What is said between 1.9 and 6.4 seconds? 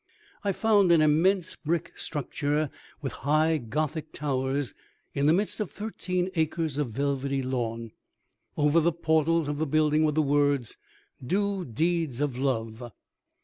structure, with high Gothic towers, in the midst of thirteen